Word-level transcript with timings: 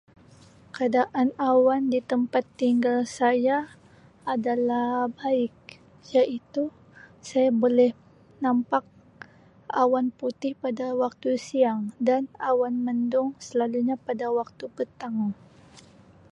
Keadaan 0.75 1.29
awan 1.49 1.83
di 1.93 1.99
tempat 2.11 2.41
tinggal 2.59 2.99
saya 3.17 3.57
adalah 4.35 4.89
baik 5.19 5.57
iaitu 6.13 6.63
saya 7.27 7.49
boleh 7.63 7.91
nampak 8.43 8.81
awan 9.83 10.07
putih 10.19 10.53
pada 10.63 10.87
waktu 11.01 11.31
siang 11.47 11.81
dan 12.07 12.23
awan 12.49 12.75
mendung 12.87 13.29
selalunya 13.47 13.93
pada 14.07 14.27
waktu 14.37 14.65
petang. 14.77 15.15